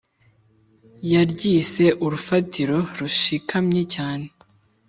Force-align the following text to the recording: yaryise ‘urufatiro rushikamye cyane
yaryise 1.13 1.85
‘urufatiro 2.05 2.77
rushikamye 2.97 3.81
cyane 3.95 4.27